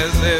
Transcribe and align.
As 0.00 0.39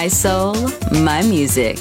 My 0.00 0.08
soul, 0.08 0.54
my 1.02 1.20
music. 1.20 1.76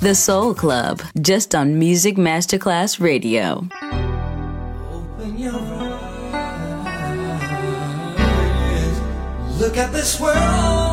The 0.00 0.14
Soul 0.14 0.52
Club, 0.52 1.00
just 1.22 1.54
on 1.54 1.78
Music 1.78 2.16
Masterclass 2.16 3.00
Radio. 3.00 3.66
Open 4.92 5.38
your 5.38 5.54
eyes. 5.54 5.90
Look 9.58 9.78
at 9.78 9.90
this 9.90 10.20
world. 10.20 10.85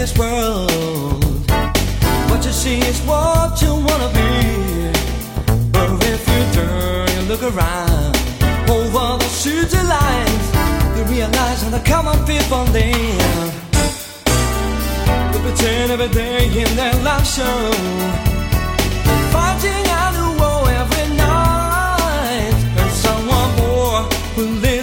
this 0.00 0.16
world. 0.16 1.44
What 2.30 2.42
you 2.46 2.52
see 2.52 2.78
is 2.90 2.98
what 3.02 3.60
you 3.60 3.72
wanna 3.88 4.10
be. 4.20 4.32
But 5.74 5.90
if 6.14 6.22
you 6.32 6.40
turn 6.58 7.08
and 7.16 7.28
look 7.28 7.42
around 7.42 8.16
over 8.76 9.06
the 9.22 9.30
city 9.42 9.82
lines, 9.96 10.46
you 10.96 11.02
realize 11.16 11.60
how 11.64 11.70
the 11.78 11.82
common 11.92 12.18
people 12.24 12.64
live. 12.78 13.52
They 15.32 15.40
pretend 15.46 15.92
every 15.92 16.08
day 16.08 16.46
in 16.62 16.70
their 16.80 16.96
life 17.08 17.26
show, 17.36 17.60
fighting 19.34 19.86
out 20.00 20.12
the 20.18 20.28
war 20.40 20.60
every 20.82 21.08
night, 21.28 22.56
and 22.80 22.90
someone 23.04 23.50
more 23.60 24.00
who 24.34 24.44
lives. 24.64 24.79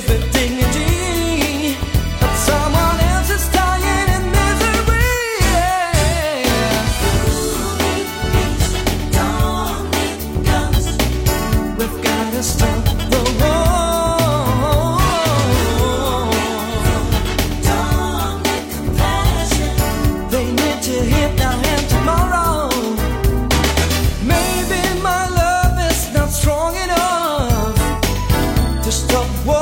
to 28.88 28.94
stop 28.94 29.57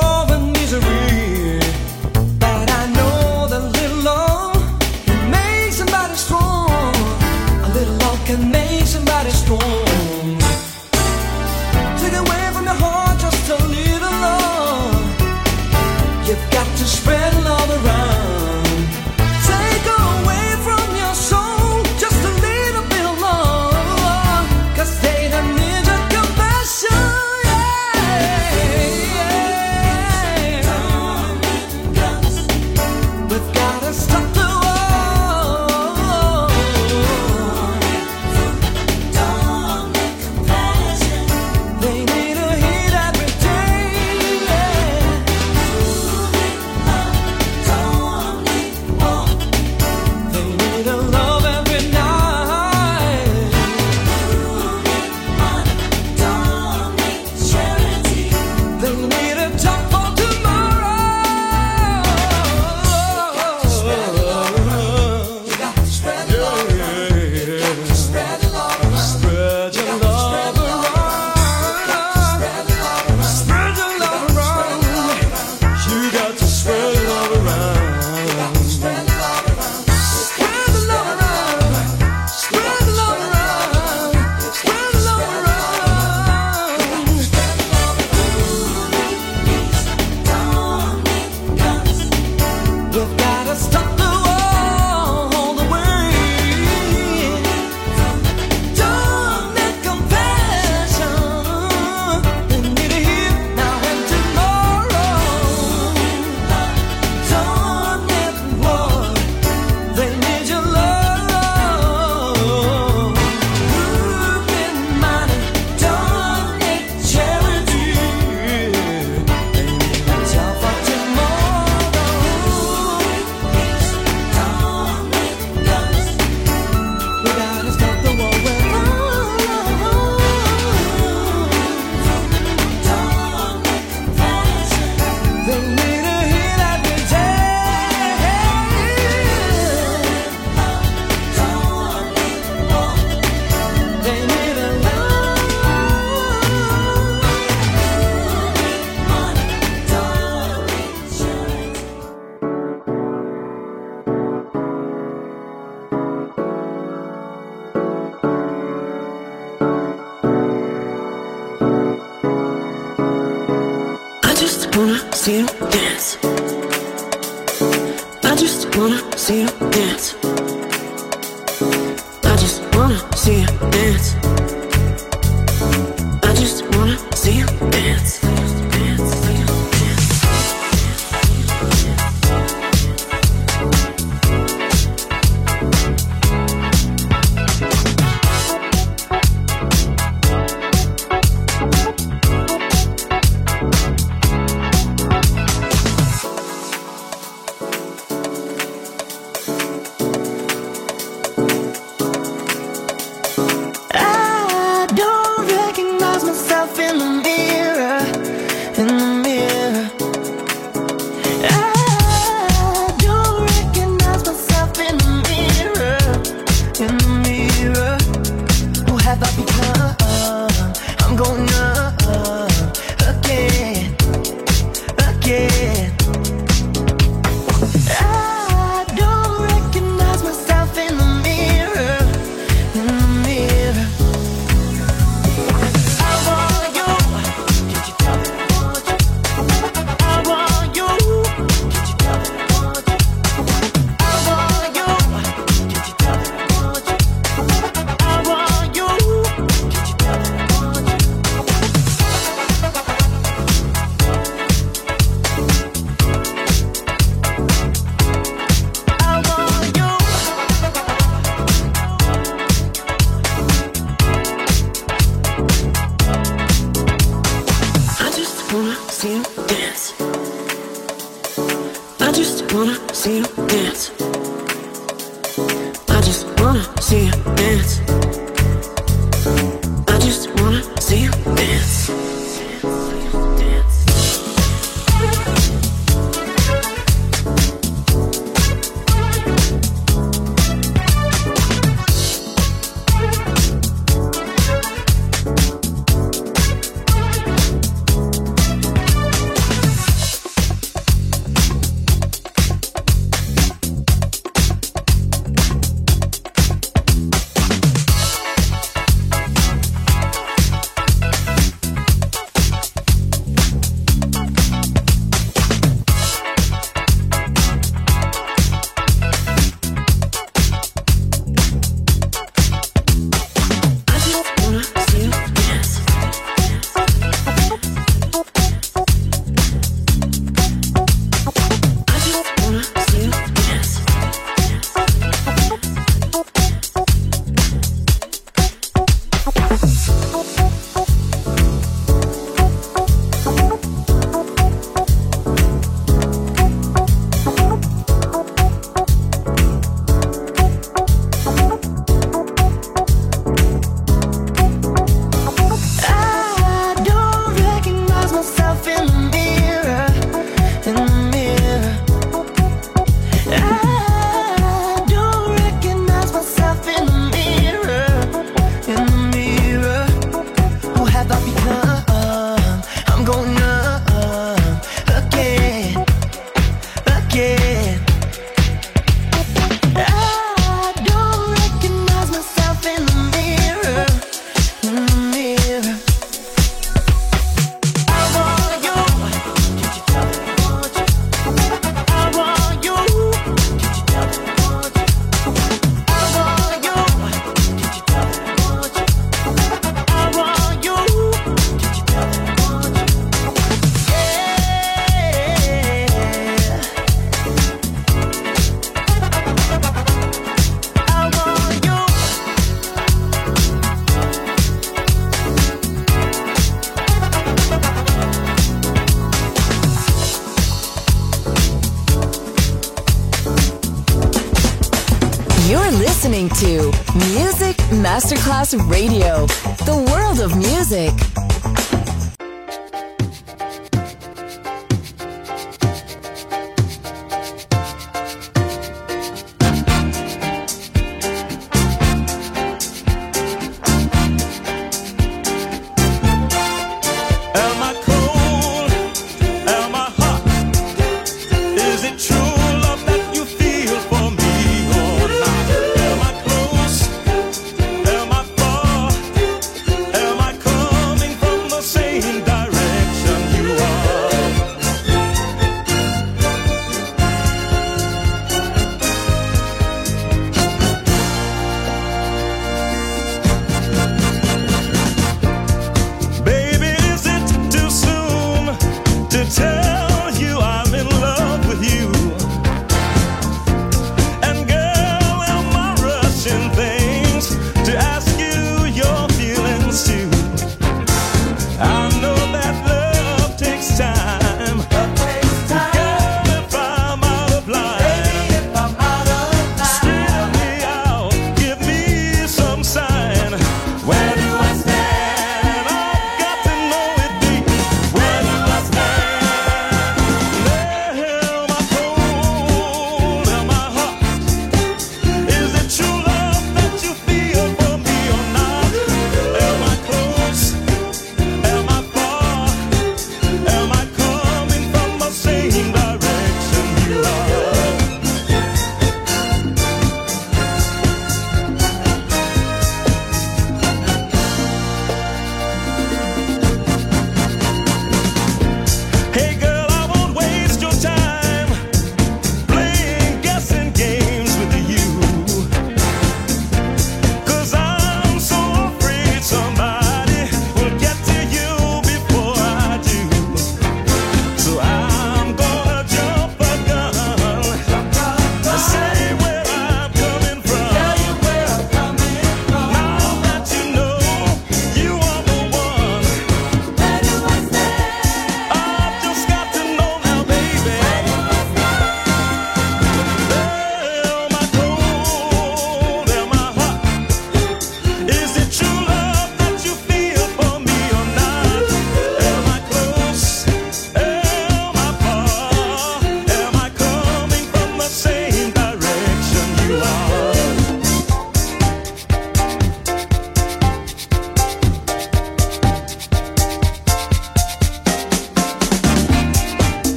of 430.26 430.36
music. 430.36 431.15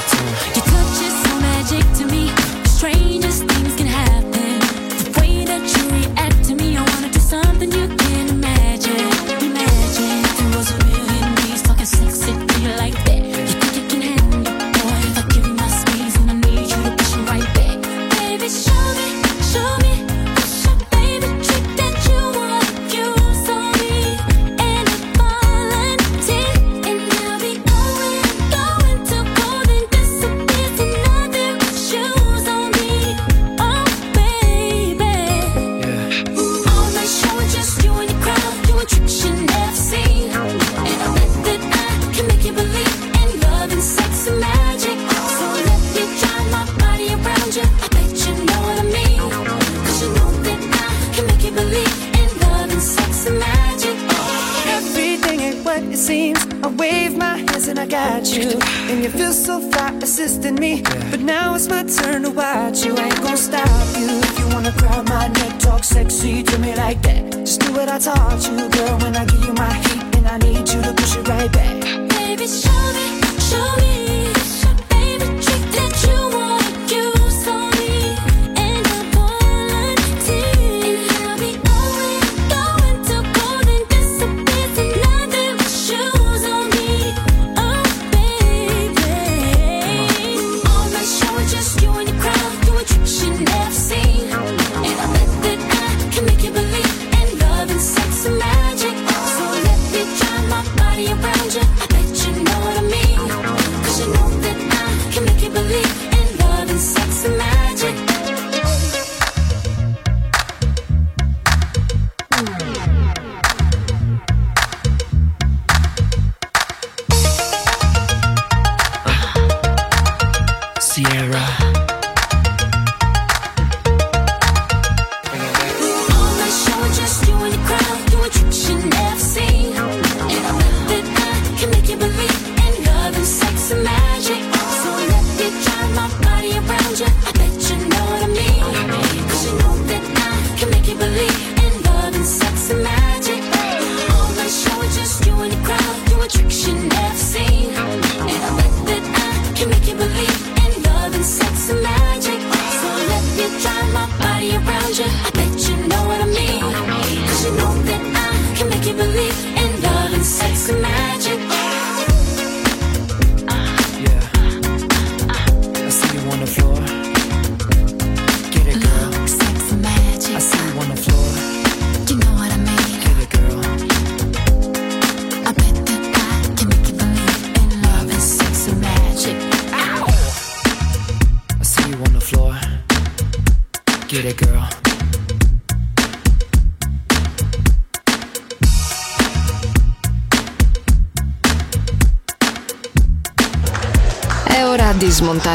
talk 0.00 0.10
to. 0.10 0.24
You 0.54 0.62
touch 0.62 1.02
is 1.02 1.14
so 1.24 1.40
magic 1.40 1.84
to 1.98 2.06
me, 2.06 2.30
strangers. 2.64 3.35